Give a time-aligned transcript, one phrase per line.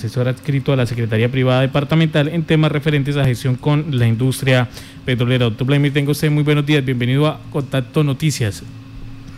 [0.00, 4.68] asesor adscrito a la Secretaría Privada Departamental en temas referentes a gestión con la industria
[5.04, 5.46] petrolera.
[5.46, 6.84] Doctor Vladimir, tengo usted muy buenos días.
[6.84, 8.62] Bienvenido a Contacto Noticias.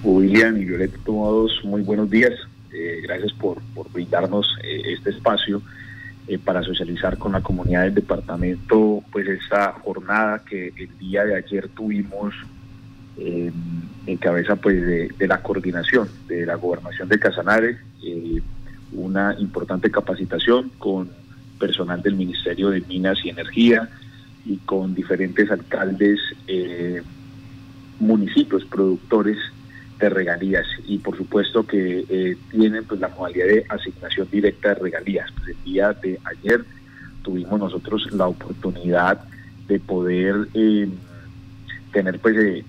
[0.03, 2.35] William y Violeta, todos muy buenos días.
[2.75, 5.63] Eh, gracias por, brindarnos eh, este espacio
[6.29, 11.37] eh, para socializar con la comunidad del departamento, pues esta jornada que el día de
[11.37, 12.35] ayer tuvimos
[13.17, 14.77] en cabeza pues
[15.19, 17.79] de, la coordinación de la gobernación de Casanare
[18.93, 21.11] una importante capacitación con
[21.59, 23.89] personal del Ministerio de Minas y Energía
[24.45, 27.03] y con diferentes alcaldes, eh,
[27.99, 29.37] municipios, productores
[29.99, 34.75] de regalías y por supuesto que eh, tienen pues la modalidad de asignación directa de
[34.77, 35.31] regalías.
[35.33, 36.65] Pues, el día de ayer
[37.23, 39.21] tuvimos nosotros la oportunidad
[39.69, 40.89] de poder eh,
[41.93, 42.65] tener pues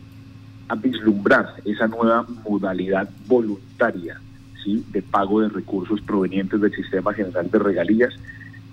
[0.68, 4.20] a vislumbrar esa nueva modalidad voluntaria
[4.66, 8.14] de pago de recursos provenientes del Sistema General de Regalías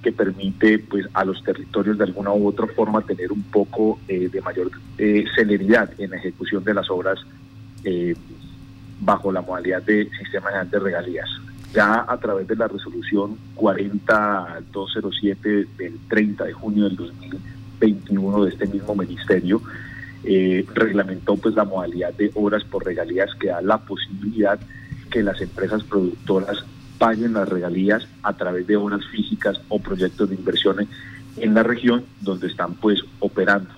[0.02, 4.28] que permite pues a los territorios de alguna u otra forma tener un poco eh,
[4.30, 7.18] de mayor eh, celeridad en la ejecución de las obras
[7.84, 8.14] eh,
[9.00, 11.28] bajo la modalidad de Sistema General de Regalías.
[11.74, 18.66] Ya a través de la resolución 40207 del 30 de junio del 2021 de este
[18.66, 19.62] mismo ministerio,
[20.74, 24.58] reglamentó pues la modalidad de obras por regalías que da la posibilidad
[25.08, 26.64] que las empresas productoras
[26.98, 30.88] paguen las regalías a través de obras físicas o proyectos de inversiones
[31.36, 33.70] en la región donde están pues operando.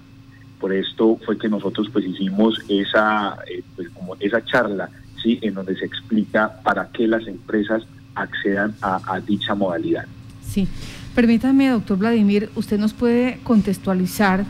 [0.59, 4.91] Por esto fue que nosotros pues hicimos esa, eh, pues, como esa charla,
[5.23, 5.39] ¿sí?
[5.43, 7.83] en donde se explica para qué las empresas
[8.15, 10.05] accedan a, dicha modalidad.
[10.43, 10.67] Sí,
[11.15, 14.45] permítame, doctor Vladimir, usted nos puede contextualizar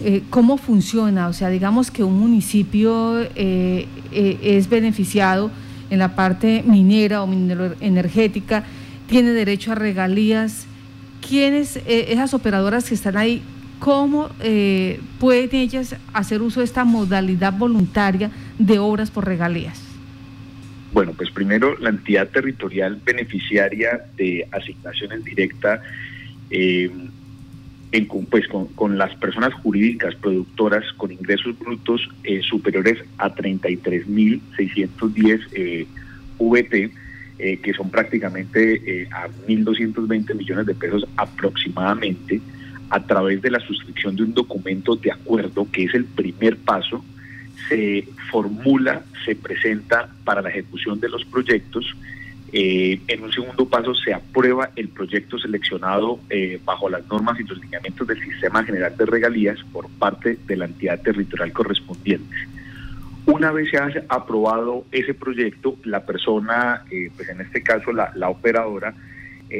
[0.00, 5.50] eh, cómo funciona, o sea, digamos que un municipio eh, es beneficiado
[5.90, 8.64] en la parte minera o minero energética,
[9.06, 10.66] tiene derecho a regalías.
[11.26, 13.42] ¿Quiénes, eh, esas operadoras que están ahí,
[13.78, 19.82] cómo eh, pueden ellas hacer uso de esta modalidad voluntaria de obras por regalías?
[20.92, 25.80] Bueno, pues primero la entidad territorial beneficiaria de asignaciones directas
[26.50, 26.90] eh,
[27.92, 35.86] en, pues, con, las personas jurídicas productoras con ingresos brutos eh, superiores a 33.610 eh,
[36.38, 36.90] VT,
[37.38, 42.42] eh, que son prácticamente eh, a 1.220 millones de pesos aproximadamente,
[42.90, 47.04] a través de la suscripción de un documento de acuerdo, que es el primer paso,
[47.68, 51.94] se formula, se presenta para la ejecución de los proyectos
[52.52, 57.44] eh, en un segundo paso se aprueba el proyecto seleccionado eh, bajo las normas y
[57.44, 62.34] los lineamientos del Sistema General de Regalías por parte de la entidad territorial correspondiente.
[63.26, 68.28] Una vez se haya aprobado ese proyecto, la persona, eh, pues en este caso la,
[68.28, 68.94] operadora,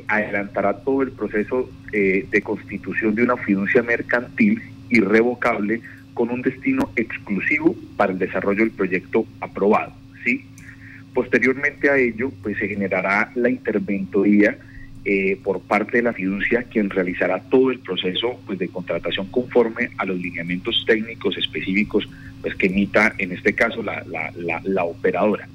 [0.07, 4.61] adelantará todo el proceso de constitución de una fiducia mercantil
[4.91, 5.81] irrevocable
[6.13, 9.93] con un destino exclusivo para el desarrollo del proyecto aprobado.
[10.25, 10.45] ¿sí?
[11.15, 14.59] Posteriormente a ello, pues se generará la interventoría
[15.11, 19.89] eh, por parte de la fiducia, quien realizará todo el proceso pues, de contratación conforme
[19.97, 22.07] a los lineamientos técnicos específicos
[22.43, 25.49] pues, que emita, en este caso, la, operadora.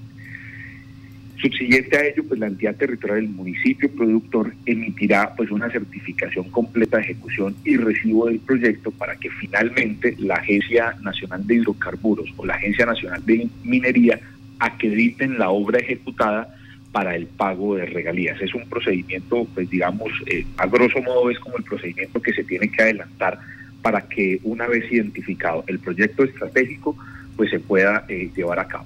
[1.40, 6.98] Subsiguiente a ello, pues la entidad territorial del municipio productor emitirá pues una certificación completa
[6.98, 12.46] de ejecución y recibo del proyecto para que finalmente la Agencia Nacional de Hidrocarburos o
[12.46, 14.20] la Agencia Nacional de Minería
[14.64, 16.56] acrediten la obra ejecutada
[16.94, 18.40] para el pago de regalías.
[18.40, 22.44] Es un procedimiento, pues digamos, eh, a grosso modo es como el procedimiento que se
[22.44, 23.40] tiene que adelantar
[23.82, 26.96] para que una vez identificado el proyecto estratégico,
[27.36, 28.86] pues se pueda eh, llevar a cabo.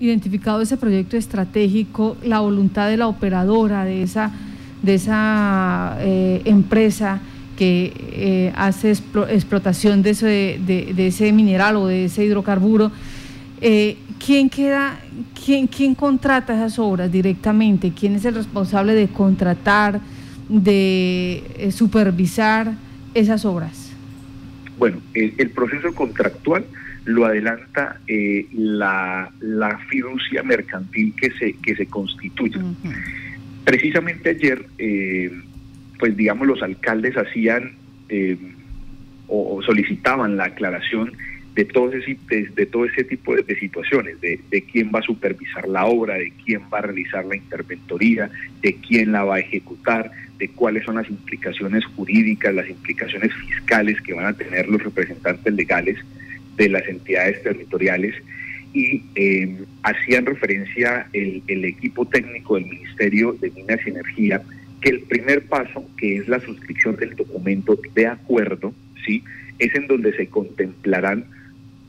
[0.00, 4.32] Identificado ese proyecto estratégico, la voluntad de la operadora de esa,
[4.82, 7.20] de esa eh, empresa
[7.58, 12.90] que hace explotación de ese, de, ese mineral o de ese hidrocarburo,
[14.18, 14.98] ¿quién queda,
[15.44, 17.92] quién, quién contrata esas obras directamente?
[17.98, 20.00] ¿Quién es el responsable de contratar,
[20.48, 22.74] de eh, supervisar
[23.14, 23.92] esas obras?
[24.78, 26.64] Bueno, el, proceso contractual
[27.04, 32.58] lo adelanta eh, la, la, fiducia mercantil que se, que se constituye.
[33.64, 35.30] Precisamente ayer, eh,
[35.98, 37.72] pues digamos, los alcaldes hacían
[39.26, 41.12] o solicitaban la aclaración
[41.54, 45.86] de todo ese, de, todo ese tipo de, situaciones, de, quién va a supervisar la
[45.86, 48.28] obra, de quién va a realizar la interventoría,
[48.60, 54.00] de quién la va a ejecutar, de cuáles son las implicaciones jurídicas, las implicaciones fiscales
[54.00, 55.96] que van a tener los representantes legales
[56.56, 58.14] de las entidades territoriales
[58.72, 64.42] y eh, hacían referencia el, el equipo técnico del Ministerio de Minas y Energía
[64.80, 68.74] que el primer paso, que es la suscripción del documento de acuerdo,
[69.06, 69.22] ¿sí?
[69.58, 71.24] es en donde se contemplarán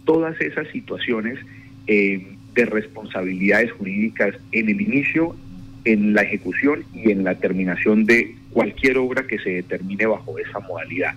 [0.05, 1.39] todas esas situaciones
[1.87, 5.35] eh, de responsabilidades jurídicas en el inicio,
[5.83, 10.59] en la ejecución y en la terminación de cualquier obra que se determine bajo esa
[10.59, 11.13] modalidad.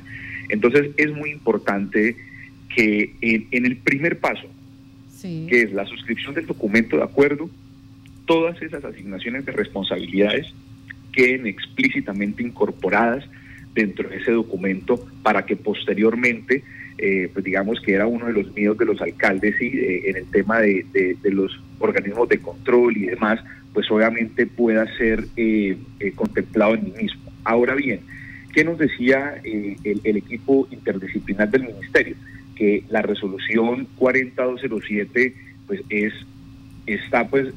[0.49, 2.17] Entonces es muy importante
[2.75, 4.49] que en, el primer paso,
[5.23, 7.49] que es la suscripción del documento de acuerdo,
[8.27, 10.53] todas esas asignaciones de responsabilidades
[11.13, 13.25] queden explícitamente incorporadas
[13.75, 16.63] dentro de ese documento para que posteriormente,
[16.99, 20.17] eh, pues digamos que era uno de los miedos de los alcaldes y eh, en
[20.17, 20.85] el tema de,
[21.31, 23.41] los organismos de control y demás,
[23.73, 25.79] pues obviamente pueda ser eh,
[26.17, 27.23] contemplado en el mismo.
[27.45, 28.01] Ahora bien,
[28.53, 32.17] ¿qué nos decía el, el, equipo interdisciplinar del ministerio?
[32.57, 35.35] Que la resolución 40207
[35.67, 36.13] pues es
[36.87, 37.55] está pues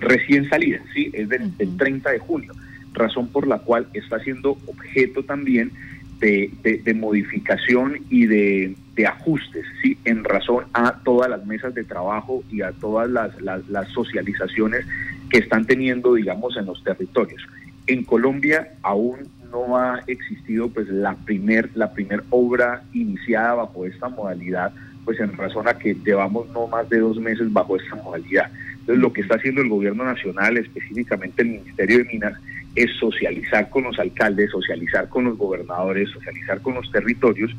[0.00, 2.52] recién salida, sí, es del, del 30 de junio
[2.92, 5.70] razón por la cual está siendo objeto también
[6.20, 8.76] de, modificación y de,
[9.06, 9.96] ajustes, ¿sí?
[10.04, 14.84] en razón a todas las mesas de trabajo y a todas las, socializaciones
[15.30, 17.42] que están teniendo, digamos, en los territorios.
[17.86, 24.08] En Colombia aún no ha existido pues la primer, la primer obra iniciada bajo esta
[24.08, 24.72] modalidad,
[25.04, 28.50] pues en razón a que llevamos no más de dos meses bajo esta modalidad.
[28.80, 32.34] Entonces lo que está haciendo el gobierno nacional, específicamente el Ministerio de Minas,
[32.74, 37.54] es socializar con los alcaldes, socializar con los gobernadores, socializar con los territorios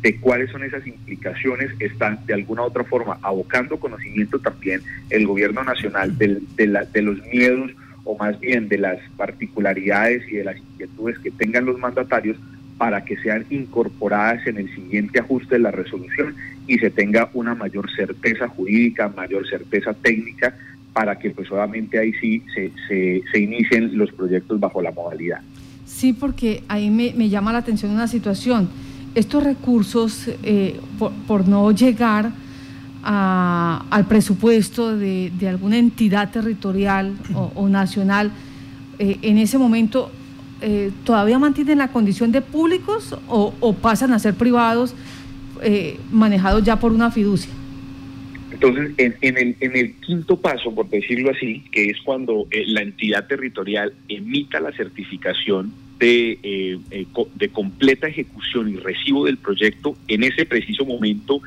[0.00, 4.80] de cuáles son esas implicaciones, están de alguna u otra forma abocando conocimiento también
[5.10, 7.70] el gobierno nacional de, de los miedos
[8.04, 12.36] o más bien de las particularidades y de las inquietudes que tengan los mandatarios
[12.78, 16.34] para que sean incorporadas en el siguiente ajuste de la resolución
[16.66, 20.56] y se tenga una mayor certeza jurídica, mayor certeza técnica
[20.92, 22.70] para que pues obviamente ahí sí se,
[23.30, 25.40] se, inicien los proyectos bajo la modalidad.
[25.86, 28.68] Sí, porque ahí me, llama la atención una situación.
[29.14, 30.80] Estos recursos, eh,
[31.26, 32.32] por, no llegar
[33.04, 38.30] al presupuesto de, alguna entidad territorial o, nacional,
[38.98, 40.10] eh, en ese momento,
[40.60, 44.94] eh, ¿todavía mantienen la condición de públicos o, o pasan a ser privados
[46.10, 47.52] manejados ya por una fiducia?
[48.62, 52.82] Entonces, en, el, en el quinto paso, por decirlo así, que es cuando eh, la
[52.82, 59.96] entidad territorial emita la certificación de, eh, eh, de completa ejecución y recibo del proyecto,
[60.06, 61.40] en ese preciso momento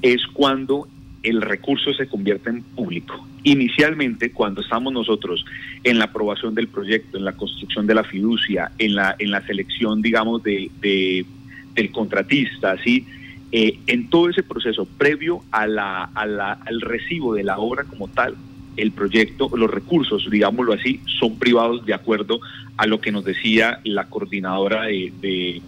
[0.00, 0.88] es cuando
[1.22, 3.28] el recurso se convierte en público.
[3.44, 5.44] Inicialmente, cuando estamos nosotros
[5.84, 9.44] en la aprobación del proyecto, en la construcción de la fiducia, en la, en la
[9.46, 11.26] selección, digamos, de, de
[11.74, 13.06] del contratista, ¿sí?
[13.54, 18.34] Eh, en todo ese proceso previo a la, al recibo de la obra como tal,
[18.76, 22.40] el proyecto, los recursos, digámoslo así, son privados de acuerdo
[22.78, 25.60] a lo que nos decía la coordinadora de,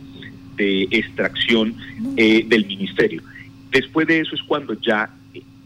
[0.57, 1.75] extracción
[2.17, 3.23] eh, del ministerio.
[3.71, 5.11] Después de eso es cuando ya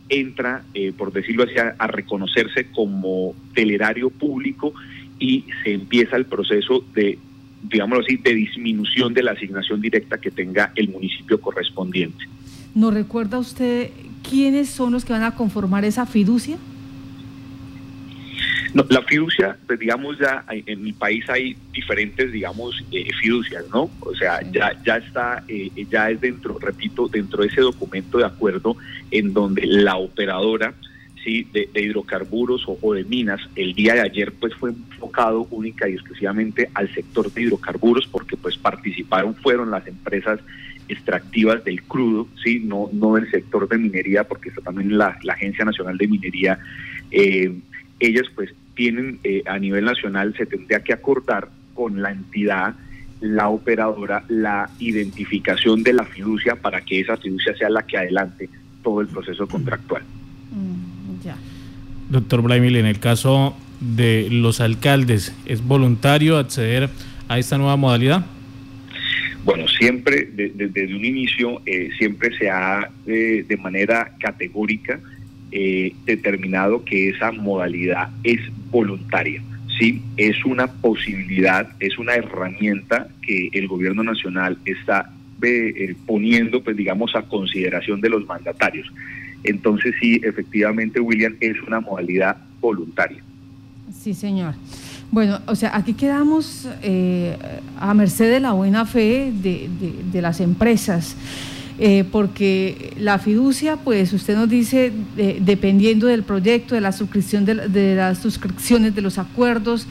[0.09, 4.73] entra, eh, por decirlo así, a, reconocerse como telerario público
[5.19, 7.19] y se empieza el proceso de
[7.63, 12.25] digámoslo así, de disminución de la asignación directa que tenga el municipio correspondiente.
[12.75, 13.91] ¿Nos recuerda usted
[14.29, 16.59] quiénes son los que van a conformar esa fiducia?
[18.75, 23.91] No, la fiducia, pues digamos ya en mi país hay diferentes, digamos, eh, fiducias, ¿no?
[24.01, 28.27] O sea, ya ya está, eh, ya es dentro, repito, dentro de ese documento de
[28.27, 28.77] acuerdo
[29.11, 30.75] en donde la operadora
[31.25, 36.71] de, hidrocarburos o, de minas, el día de ayer pues fue enfocado única y exclusivamente
[36.75, 40.41] al sector de hidrocarburos porque pues participaron, fueron las empresas
[40.89, 45.65] extractivas del crudo, sí, no, no del sector de minería, porque está también la, Agencia
[45.65, 46.59] Nacional de Minería,
[47.11, 47.55] eh,
[48.01, 52.75] ellas pues tienen eh, a nivel nacional, se tendría que acordar con la entidad,
[53.21, 58.49] la operadora, la identificación de la fiducia para que esa fiducia sea la que adelante
[58.83, 60.03] todo el proceso contractual.
[62.11, 66.89] Doctor Vladimir, en el caso de los alcaldes, ¿es voluntario acceder
[67.29, 68.25] a esta nueva modalidad?
[69.45, 75.01] Bueno, siempre, desde un inicio, eh, siempre se ha eh, de manera categórica
[75.53, 79.43] eh, determinado que esa modalidad es voluntaria.
[79.79, 85.13] Sí, es una posibilidad, es una herramienta que el gobierno nacional está
[86.05, 88.93] poniendo, pues digamos, a consideración de los mandatarios.
[89.49, 93.23] Entonces sí, efectivamente, William, es una modalidad voluntaria.
[93.99, 94.55] Sí, señor.
[95.11, 97.37] Bueno, o sea, aquí quedamos eh,
[97.81, 101.17] a merced de la buena fe de, las empresas,
[101.79, 104.93] eh, porque la fiducia, pues usted nos dice,
[105.41, 109.87] dependiendo del proyecto, de la suscripción de, las suscripciones, de los acuerdos,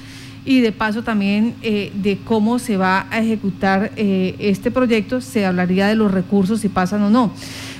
[0.45, 5.87] y de paso también eh, de cómo se va a ejecutar este proyecto, se hablaría
[5.87, 7.33] de los recursos si pasan o no.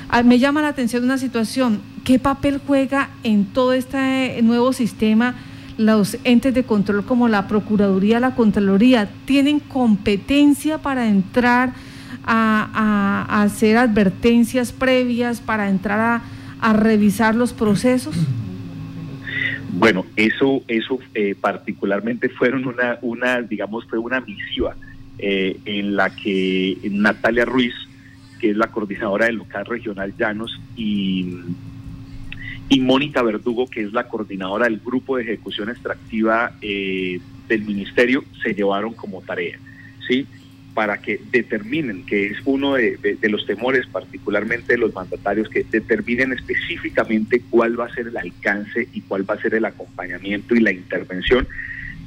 [0.09, 5.35] Ah, me llama la atención una situación, ¿qué papel juega en todo este nuevo sistema?
[5.77, 11.73] los entes de control como la Procuraduría, la Contraloría, tienen competencia para entrar
[12.25, 16.21] a, hacer advertencias previas, para entrar
[16.59, 18.15] a, revisar los procesos?
[19.71, 24.75] Bueno, eso, eso eh, particularmente fueron una, una, digamos, fue una misiva
[25.19, 27.75] eh, en la que Natalia Ruiz,
[28.39, 31.37] que es la coordinadora del local regional Llanos, y
[32.69, 38.23] y Mónica Verdugo, que es la coordinadora del grupo de ejecución extractiva eh, del ministerio,
[38.43, 39.57] se llevaron como tarea,
[40.05, 40.27] ¿sí?
[40.73, 45.63] Para que determinen, que es uno de, de, los temores, particularmente de los mandatarios, que
[45.63, 50.53] determinen específicamente cuál va a ser el alcance y cuál va a ser el acompañamiento
[50.53, 51.47] y la intervención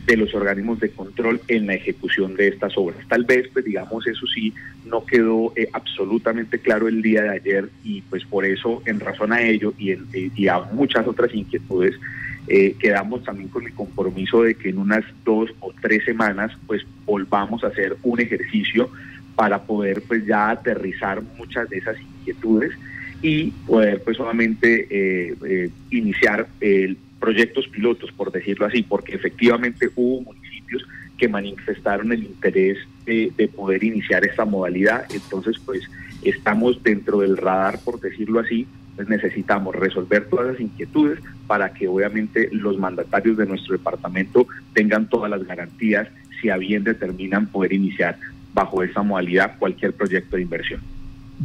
[0.06, 2.98] de los organismos de control en la ejecución de estas obras.
[3.08, 4.52] Tal vez, pues digamos, eso sí,
[4.84, 9.32] no quedó eh, absolutamente claro el día de ayer y pues por eso, en razón
[9.32, 11.94] a ello y, en, eh, y a muchas otras inquietudes,
[12.48, 16.82] eh, quedamos también con el compromiso de que en unas dos o tres semanas pues
[17.04, 18.90] volvamos a hacer un ejercicio
[19.36, 22.72] para poder pues ya aterrizar muchas de esas inquietudes
[23.22, 25.36] y poder pues solamente
[25.90, 30.82] iniciar el proyectos pilotos, por decirlo así, porque efectivamente hubo municipios
[31.18, 35.82] que manifestaron el interés de, poder iniciar esta modalidad, entonces pues
[36.22, 41.88] estamos dentro del radar, por decirlo así, pues necesitamos resolver todas las inquietudes para que
[41.88, 46.08] obviamente los mandatarios de nuestro departamento tengan todas las garantías
[46.40, 48.16] si a bien determinan poder iniciar
[48.54, 50.80] bajo esta modalidad cualquier proyecto de inversión.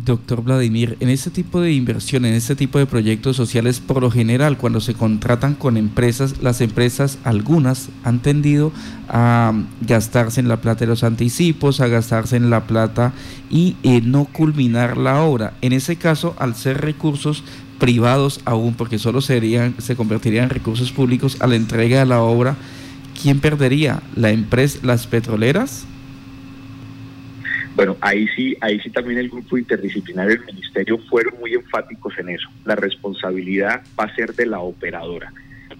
[0.03, 4.11] Doctor Vladimir, en este tipo de inversión, en este tipo de proyectos sociales, por lo
[4.11, 8.73] general, cuando se contratan con empresas, las empresas, algunas, han tendido
[9.07, 13.13] a gastarse en la plata de los anticipos, a gastarse en la plata
[13.49, 15.53] y eh, no culminar la obra.
[15.61, 17.45] En ese caso, al ser recursos
[17.79, 22.21] privados aún, porque solo serían, se convertirían en recursos públicos a la entrega de la
[22.21, 22.57] obra,
[23.21, 24.03] ¿quién perdería?
[24.13, 25.85] ¿La empresa, las petroleras?
[27.75, 32.29] Bueno, ahí sí, ahí sí también el grupo interdisciplinario del ministerio fueron muy enfáticos en
[32.29, 32.49] eso.
[32.63, 35.33] La responsabilidad va a ser de la operadora,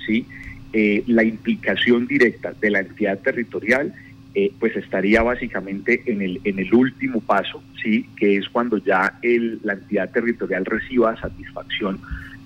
[0.06, 0.25] ¿sí?
[0.74, 3.94] Eh, la implicación directa de la entidad territorial
[4.34, 9.18] eh, pues estaría básicamente en el en el último paso, sí, que es cuando ya
[9.22, 12.02] el, la entidad territorial reciba satisfacción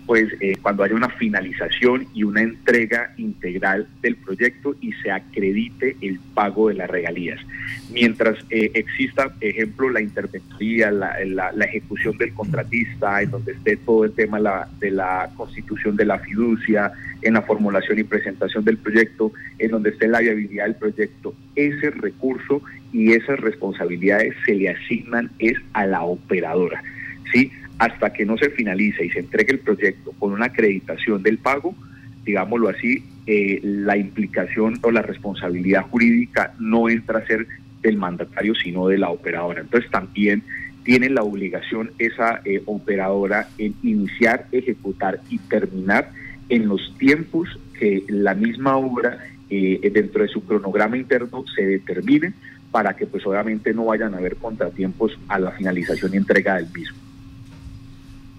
[0.09, 5.97] pues eh, cuando haya una finalización y una entrega integral del proyecto y se acredite
[6.01, 7.39] el pago de las regalías.
[7.93, 14.13] Mientras eh, exista, ejemplo, la interventoría, la, ejecución del contratista, en donde esté todo el
[14.13, 14.39] tema
[14.79, 19.91] de la constitución de la fiducia, en la formulación y presentación del proyecto, en donde
[19.91, 25.85] esté la viabilidad del proyecto, ese recurso y esas responsabilidades se le asignan es a
[25.85, 26.81] la operadora.
[27.31, 27.51] ¿sí?
[27.79, 31.73] Hasta que no se finalice y se entregue el proyecto con una acreditación del pago,
[32.25, 37.47] digámoslo así, eh, la implicación o la responsabilidad jurídica no entra a ser
[37.81, 39.61] del mandatario, sino de la operadora.
[39.61, 40.43] Entonces también
[40.83, 46.11] tiene la obligación esa eh, operadora en iniciar, ejecutar y terminar
[46.49, 47.47] en los tiempos
[47.79, 49.19] que la misma obra
[49.49, 52.33] eh, dentro de su cronograma interno se determine
[52.71, 56.67] para que pues obviamente no vayan a haber contratiempos a la finalización y entrega del
[56.73, 57.08] mismo.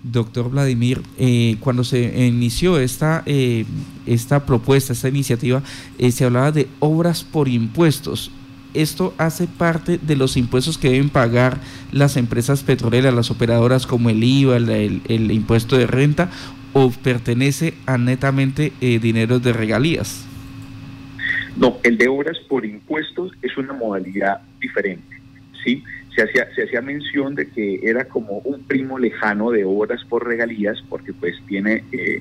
[0.03, 3.67] Doctor Vladimir, eh, cuando se inició esta, eh,
[4.07, 5.63] esta propuesta, esta iniciativa,
[5.99, 8.31] eh, se hablaba de obras por impuestos.
[8.73, 11.61] ¿Esto hace parte de los impuestos que deben pagar
[11.93, 16.31] las empresas petroleras, las operadoras como el IVA, el, impuesto de renta,
[16.73, 20.25] o pertenece a netamente dinero de regalías?
[21.57, 25.21] No, el de obras por impuestos es una modalidad diferente,
[25.65, 25.83] ¿sí?
[26.21, 30.27] Se hacía, se hacía mención de que era como un primo lejano de obras por
[30.27, 32.21] regalías, porque pues tiene, eh,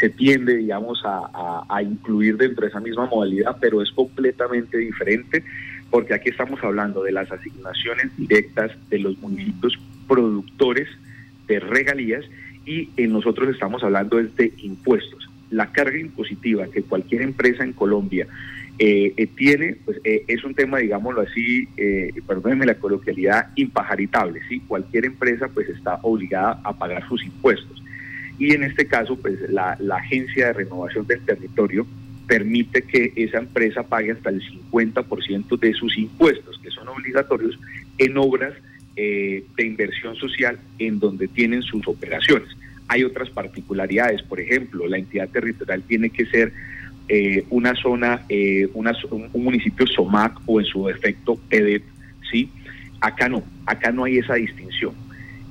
[0.00, 5.44] se, tiende, digamos, a, a, incluir dentro de esa misma modalidad, pero es completamente diferente,
[5.90, 9.78] porque aquí estamos hablando de las asignaciones directas de los municipios
[10.08, 10.88] productores
[11.46, 12.24] de regalías
[12.66, 15.28] y en nosotros estamos hablando de impuestos.
[15.50, 18.26] La carga impositiva que cualquier empresa en Colombia
[18.80, 21.66] eh, eh, tiene, pues eh, es un tema, digámoslo así,
[22.28, 24.60] perdónenme la coloquialidad, impajaritable, ¿sí?
[24.60, 27.82] Cualquier empresa pues está obligada a pagar sus impuestos.
[28.38, 31.88] Y en este caso, pues la, Agencia de Renovación del Territorio
[32.28, 37.58] permite que esa empresa pague hasta el 50% de sus impuestos, que son obligatorios,
[37.98, 38.54] en obras
[38.94, 42.48] de inversión social en donde tienen sus operaciones.
[42.88, 46.52] Hay otras particularidades, por ejemplo, la entidad territorial tiene que ser
[47.08, 51.82] eh, una zona, eh, una, un, municipio SOMAC o en su defecto PEDET,
[52.30, 52.50] ¿sí?
[53.00, 54.92] Acá no, acá no hay esa distinción.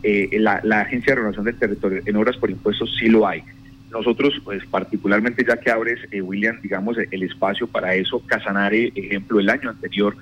[0.03, 3.43] Eh, la, Agencia de Renovación del Territorio en obras por impuestos sí lo hay.
[3.89, 9.49] Nosotros, pues particularmente ya que abres, William, digamos, el espacio para eso, Casanare, ejemplo, el
[9.49, 10.15] año anterior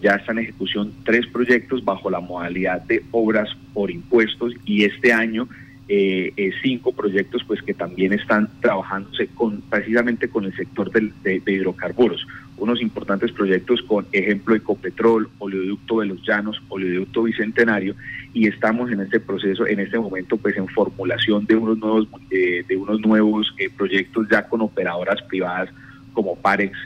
[0.00, 5.12] ya está en ejecución tres proyectos bajo la modalidad de obras por impuestos y este
[5.12, 5.48] año
[5.86, 11.12] eh, eh, cinco proyectos pues que también están trabajándose con precisamente con el sector del,
[11.22, 12.26] de, hidrocarburos
[12.56, 17.94] unos importantes proyectos con ejemplo Ecopetrol, oleoducto de los Llanos, oleoducto Bicentenario
[18.32, 22.64] y estamos en este proceso en este momento pues en formulación de unos nuevos eh,
[22.66, 25.68] de unos nuevos proyectos ya con operadoras privadas
[26.14, 26.78] como Parex,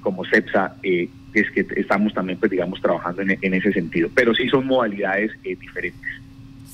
[0.00, 4.48] como CEPSA es que estamos también pues digamos trabajando en, en ese sentido, pero sí
[4.48, 6.20] son modalidades diferentes.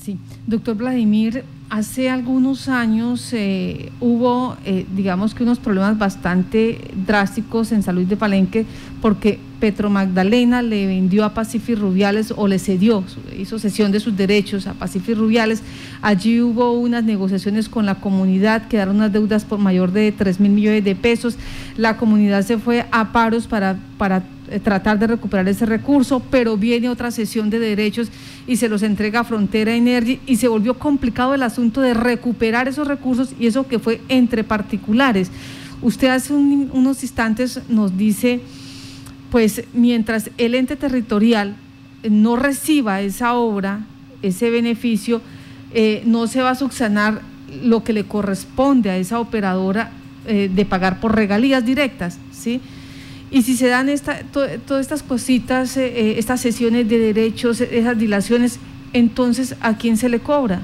[0.07, 7.73] Sí, doctor Vladimir, hace algunos años eh, hubo, eh, digamos que unos problemas bastante drásticos
[7.73, 8.65] en Salud de Palenque
[9.01, 13.03] porque Petro Magdalena le vendió a Pacific Rubiales o le cedió,
[13.37, 15.61] hizo cesión de sus derechos a Pacific Rubiales.
[16.01, 20.53] Allí hubo unas negociaciones con la comunidad, quedaron unas deudas por mayor de 3 mil
[20.53, 21.35] millones de pesos.
[21.75, 24.23] La comunidad se fue a paros para, para
[24.63, 28.09] tratar de recuperar ese recurso, pero viene otra sesión de derechos
[28.47, 32.67] y se los entrega a Frontera Energy y se volvió complicado el asunto de recuperar
[32.67, 35.31] esos recursos y eso que fue entre particulares.
[35.81, 38.41] Usted hace unos instantes nos dice,
[39.29, 41.55] pues mientras el ente territorial
[42.09, 43.85] no reciba esa obra,
[44.21, 45.21] ese beneficio,
[45.73, 47.21] eh, no se va a subsanar
[47.63, 49.91] lo que le corresponde a esa operadora
[50.25, 52.61] eh, de pagar por regalías directas, ¿sí?
[53.29, 57.97] Y si se dan esta, todas estas cositas, eh, eh, estas sesiones de derechos, esas
[57.97, 58.59] dilaciones,
[58.93, 60.61] entonces ¿a quién se le cobra?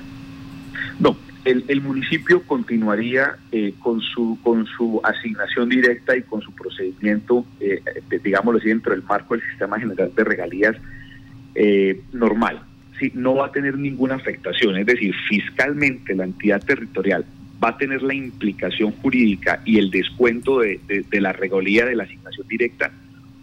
[0.99, 7.45] No, el, municipio continuaría eh, con su con su asignación directa y con su procedimiento,
[8.23, 10.77] digámoslo así, dentro del marco del sistema general de regalías
[12.13, 12.63] normal.
[12.97, 17.25] Sí, no va a tener ninguna afectación, es decir, fiscalmente la entidad territorial
[17.63, 20.79] va a tener la implicación jurídica y el descuento de,
[21.11, 22.91] la regalía de la asignación directa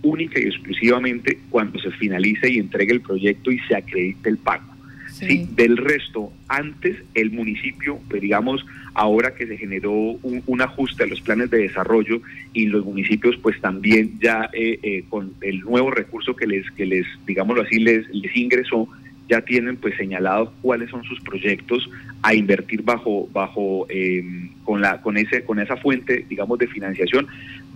[0.02, 4.64] única y exclusivamente cuando se finalice y entregue el proyecto y se acredite el pago.
[5.08, 5.46] Sí.
[5.54, 11.20] Del resto, antes el municipio, pues digamos, ahora que se generó un, ajuste a los
[11.20, 16.34] planes de desarrollo y los municipios pues también ya eh, eh, con el nuevo recurso
[16.36, 18.88] que les, que les digámoslo así, les, les ingresó,
[19.28, 21.88] ya tienen pues señalados cuáles son sus proyectos
[22.22, 27.26] a invertir bajo bajo em, con la con ese con esa fuente digamos de financiación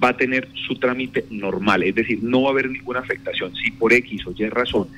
[0.03, 1.83] va a tener su trámite normal.
[1.83, 3.55] Es decir no va a haber ninguna afectación.
[3.55, 4.89] Si por X o Y razón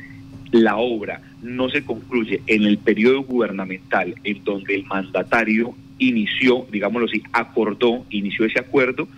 [0.52, 7.06] la obra no se concluye en el periodo gubernamental en donde el mandatario inició digámoslo
[7.06, 9.09] así acordó inició ese acuerdo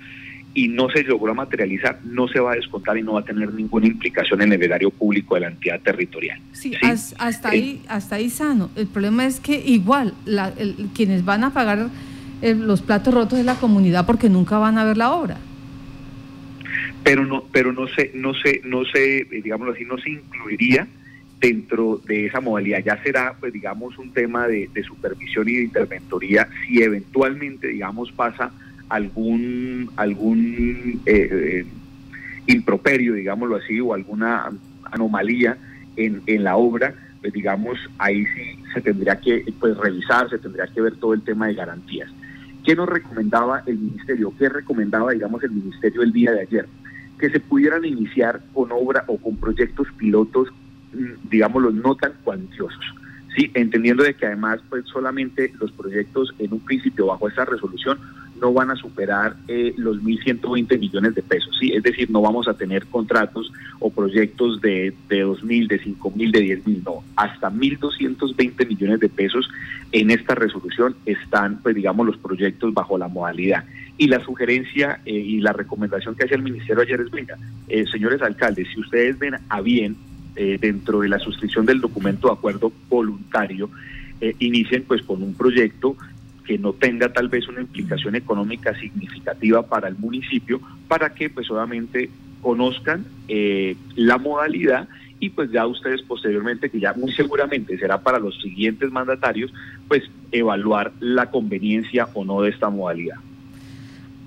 [0.55, 3.53] y no se logró materializar, no se va a descontar y no va a tener
[3.53, 6.41] ninguna implicación en el erario público de la entidad territorial.
[6.53, 6.75] Sí,
[7.19, 8.71] hasta, ahí, hasta ahí sano.
[8.75, 10.53] El problema es que igual la,
[10.95, 11.91] quienes van a pagar
[12.43, 15.39] eh, los platos rotos es la comunidad porque nunca van a ver la obra.
[17.05, 20.87] Pero no, pero no se, no se, no se, eh, digámoslo así, no se incluiría
[21.41, 22.83] dentro de esa modalidad.
[22.85, 28.11] Ya será, pues digamos, un tema de, de supervisión y de interventoría si eventualmente, digamos,
[28.13, 28.51] pasa
[28.89, 31.67] algún, algún eh, eh,
[32.47, 34.51] improperio, digámoslo así, o alguna
[34.91, 35.57] anomalía
[35.97, 40.67] en, en la obra, pues digamos, ahí sí se tendría que pues, revisar, se tendría
[40.67, 42.11] que ver todo el tema de garantías.
[42.65, 44.33] ¿Qué nos recomendaba el ministerio?
[44.39, 46.67] ¿Qué recomendaba, digamos, el ministerio el día de ayer?
[47.19, 50.49] Que se pudieran iniciar con obra o con proyectos pilotos,
[50.93, 52.85] mm, digámoslo, no tan cuantiosos.
[53.37, 57.99] Sí, entendiendo de que además, pues solamente los proyectos en un principio bajo esa resolución
[58.41, 61.73] no van a superar eh, los 1.120 millones de pesos, ¿sí?
[61.73, 66.63] Es decir, no vamos a tener contratos o proyectos de, de 2.000, de 5.000, de
[66.63, 67.05] 10.000, no.
[67.17, 69.49] Hasta 1.220 millones de pesos
[69.93, 73.65] en esta resolución están, pues digamos, los proyectos bajo la modalidad.
[73.97, 77.37] Y la sugerencia eh, y la recomendación que hace el Ministerio ayer es, venga,
[77.69, 79.97] eh, señores alcaldes, si ustedes ven a bien
[80.61, 83.69] dentro de la suscripción del documento de acuerdo voluntario,
[84.39, 85.97] inicien pues con un proyecto
[86.49, 91.51] que no tenga tal vez una implicación económica significativa para el municipio, para que pues
[91.51, 92.09] obviamente
[92.41, 94.89] conozcan eh, la modalidad
[95.21, 99.53] y pues ya ustedes posteriormente, que ya muy seguramente será para los siguientes mandatarios,
[99.89, 103.17] pues evaluar la conveniencia o no de esta modalidad.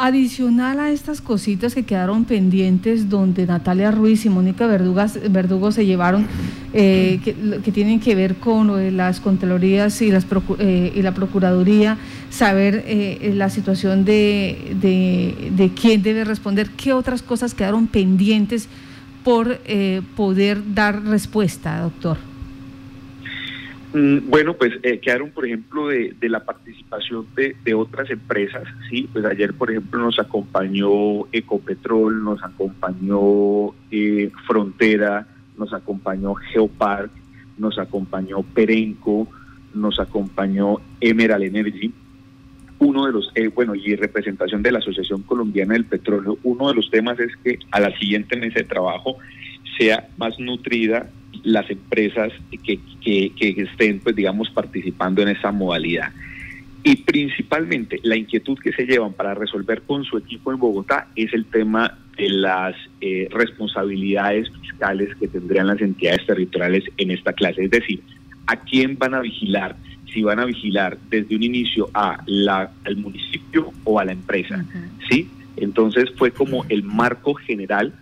[0.04, 6.26] Adicional a estas cositas que quedaron pendientes, donde Natalia Ruiz y Mónica Verdugo se llevaron
[6.74, 10.26] eh, que, tienen que ver con las Contralorías y, las
[10.58, 12.00] eh, y la Procuraduría,
[12.32, 18.70] saber eh, la situación de, de, quién debe responder, qué otras cosas quedaron pendientes
[19.24, 19.60] por
[20.16, 22.31] poder dar respuesta, doctor.
[23.94, 29.26] Mm, bueno, pues quedaron, por ejemplo, de, la participación de, de, otras empresas, sí, pues
[29.26, 33.74] ayer, por ejemplo, nos acompañó Ecopetrol, nos acompañó
[34.48, 35.28] Frontera,
[35.58, 37.12] nos acompañó Geopark,
[37.58, 39.28] nos acompañó Perenco,
[39.74, 41.94] nos acompañó Emerald Energy.
[42.80, 46.76] Uno de los, eh, bueno, y representación de la Asociación Colombiana del Petróleo, uno de
[46.76, 49.18] los temas es que a la siguiente mesa de trabajo
[49.78, 51.10] sea más nutrida
[51.44, 52.32] las empresas
[52.64, 56.12] que, que, que estén, pues digamos, participando en esa modalidad.
[56.84, 61.32] Y principalmente la inquietud que se llevan para resolver con su equipo en Bogotá es
[61.34, 67.66] el tema de las eh, responsabilidades fiscales que tendrían las entidades territoriales en esta clase.
[67.66, 68.02] Es decir,
[68.48, 69.76] ¿a quién van a vigilar?
[70.12, 74.66] Si van a vigilar desde un inicio a la, al municipio o a la empresa.
[75.08, 75.30] ¿Sí?
[75.58, 77.94] Entonces fue como el marco general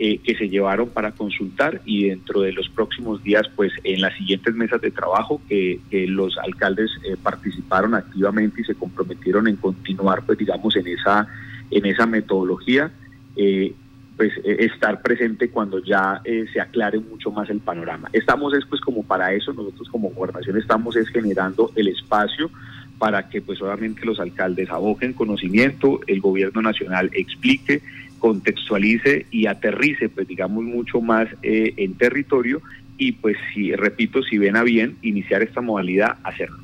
[0.00, 4.16] eh, que se llevaron para consultar y dentro de los próximos días, pues en las
[4.16, 10.22] siguientes mesas de trabajo que, los alcaldes eh, participaron activamente y se comprometieron en continuar,
[10.24, 11.26] pues digamos, en esa,
[11.72, 12.92] en esa metodología,
[13.34, 13.74] eh,
[14.16, 18.08] pues estar presente cuando ya se aclare mucho más el panorama.
[18.12, 22.50] Estamos es pues como para eso, nosotros como gobernación estamos es generando el espacio
[22.98, 27.80] para que pues obviamente los alcaldes aboquen conocimiento, el gobierno nacional explique
[28.18, 32.60] contextualice y aterrice, pues digamos, mucho más eh, en territorio
[32.98, 36.58] y pues si, repito, si ven a bien iniciar esta modalidad, hacerlo.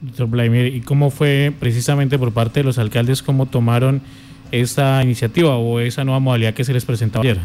[0.00, 4.00] Doctor Vladimir, ¿y cómo fue precisamente por parte de los alcaldes cómo tomaron
[4.52, 7.38] esta iniciativa o esa nueva modalidad que se les presentó ayer?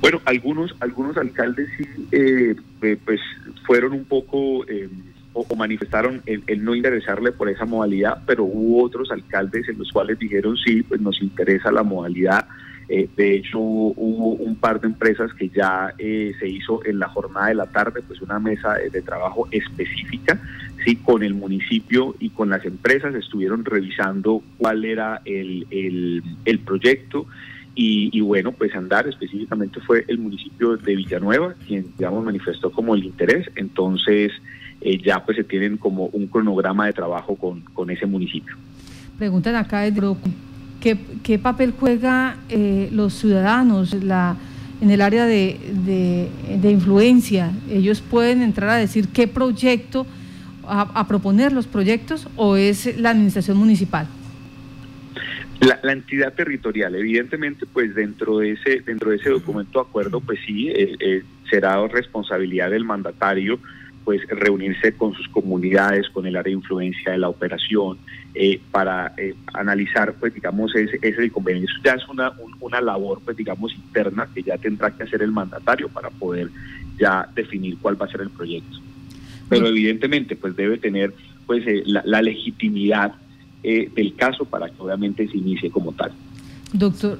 [0.00, 3.20] Bueno, algunos, algunos alcaldes sí, eh, eh, pues
[3.66, 4.64] fueron un poco
[5.34, 10.18] o, manifestaron el, no interesarle por esa modalidad, pero hubo otros alcaldes en los cuales
[10.18, 12.46] dijeron sí, pues nos interesa la modalidad.
[12.88, 17.08] Eh, de hecho, hubo un par de empresas que ya eh, se hizo en la
[17.08, 20.40] jornada de la tarde, pues una mesa de, trabajo específica,
[20.84, 27.26] sí, con el municipio y con las empresas estuvieron revisando cuál era el, el, proyecto.
[27.74, 32.94] Y, y, bueno, pues Andar específicamente fue el municipio de Villanueva quien, digamos, manifestó como
[32.94, 33.50] el interés.
[33.56, 34.30] Entonces,
[34.84, 38.54] eh, ya pues se tienen como un cronograma de trabajo con, con ese municipio.
[39.16, 39.82] Preguntan acá,
[40.78, 44.36] ¿qué, qué papel juega eh, los ciudadanos la,
[44.82, 45.58] en el área de,
[46.60, 47.50] de, influencia?
[47.70, 50.06] ¿Ellos pueden entrar a decir qué proyecto,
[50.66, 54.06] a, proponer los proyectos o es la administración municipal?
[55.60, 60.20] La, la, entidad territorial, evidentemente, pues dentro de ese dentro de ese documento de acuerdo,
[60.20, 63.58] pues sí eh, será responsabilidad del mandatario
[64.04, 67.98] pues reunirse con sus comunidades, con el área de influencia de la operación,
[68.34, 71.64] eh, para eh, analizar, pues digamos, ese, es el convenio.
[71.64, 75.32] Eso ya es una, una labor, pues digamos, interna que ya tendrá que hacer el
[75.32, 76.50] mandatario para poder
[76.98, 78.78] ya definir cuál va a ser el proyecto.
[79.48, 81.14] Pero evidentemente, pues debe tener
[81.46, 83.14] pues eh, la, legitimidad
[83.62, 86.12] del caso para que obviamente se inicie como tal.
[86.72, 87.18] Doctor.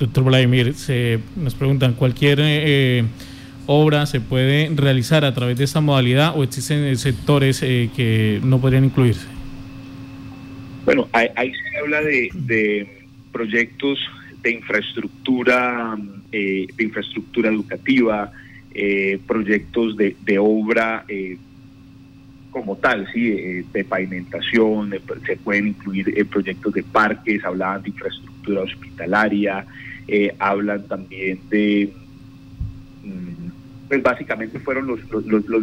[0.00, 2.40] Doctor Vladimir, se nos preguntan, cualquier
[3.70, 8.58] obra se puede realizar a través de esta modalidad o existen sectores eh, que no
[8.60, 9.26] podrían incluirse?
[10.86, 12.88] Bueno, ahí, se habla de,
[13.30, 13.98] proyectos
[14.42, 15.98] de infraestructura,
[16.32, 18.32] eh, de infraestructura educativa,
[18.74, 21.04] eh, proyectos de, obra
[22.50, 23.28] como tal, sí,
[23.70, 24.94] de pavimentación,
[25.26, 29.66] se pueden incluir proyectos de parques, hablan de infraestructura hospitalaria,
[30.38, 31.92] hablan también de
[33.04, 33.37] mm,
[33.88, 35.00] pues básicamente fueron los,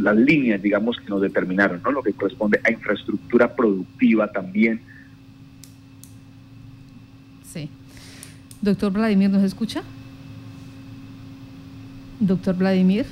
[0.02, 1.92] las líneas, digamos, que nos determinaron, ¿no?
[1.92, 4.82] Lo que corresponde a infraestructura productiva también.
[7.44, 7.70] Sí.
[8.62, 9.84] Doctor Vladimir, ¿nos escucha?
[12.20, 13.06] Doctor Vladimir.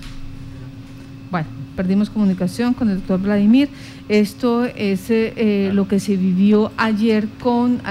[1.30, 3.70] Bueno, perdimos comunicación con el doctor Vladimir.
[4.10, 7.82] Esto es eh, eh, lo que se vivió ayer con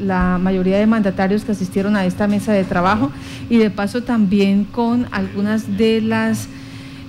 [0.00, 3.10] la mayoría de mandatarios que asistieron a esta mesa de trabajo
[3.50, 6.48] y de paso también con algunas de las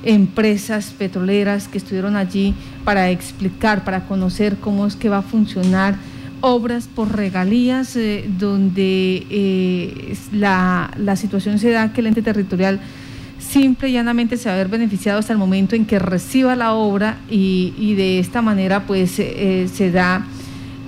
[0.03, 5.95] empresas petroleras que estuvieron allí para explicar, para conocer cómo es que va a funcionar
[6.41, 12.79] obras por regalías, eh, donde eh, la, situación se da que el ente territorial
[13.39, 16.73] simple y llanamente se va a ver beneficiado hasta el momento en que reciba la
[16.73, 20.25] obra y, de esta manera pues eh, se da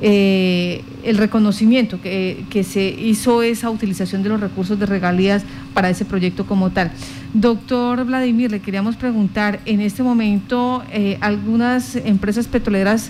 [0.01, 6.03] el reconocimiento que, que se hizo esa utilización de los recursos de regalías para ese
[6.03, 6.91] proyecto como tal.
[7.33, 13.09] Doctor Vladimir, le queríamos preguntar, en este momento eh, algunas empresas petroleras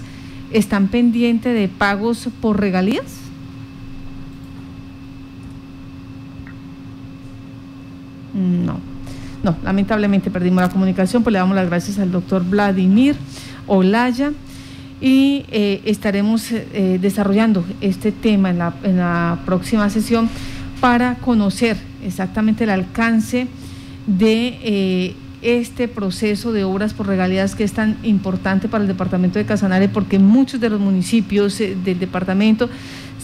[0.52, 3.18] están pendientes de pagos por regalías.
[8.34, 8.80] No,
[9.44, 13.18] no, lamentablemente perdimos la comunicación, pues le damos las gracias al doctor Vladimir
[13.68, 14.32] Olaya
[15.02, 20.30] y eh, estaremos eh, desarrollando este tema en la, en la próxima sesión
[20.80, 23.48] para conocer exactamente el alcance
[24.08, 29.40] de eh, este proceso de obras por regalías que es tan importante para el departamento
[29.40, 32.70] de Casanare porque muchos de los municipios eh, del departamento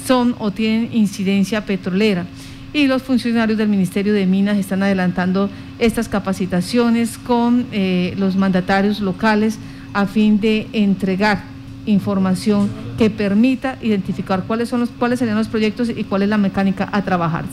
[0.06, 2.26] son o tienen incidencia petrolera
[2.74, 9.00] y los funcionarios del Ministerio de Minas están adelantando estas capacitaciones con eh, los mandatarios
[9.00, 9.58] locales
[9.94, 11.44] a fin de entregar
[11.86, 16.38] información que permita identificar cuáles son los cuáles serían los proyectos y cuál es la
[16.38, 17.46] mecánica a trabajar.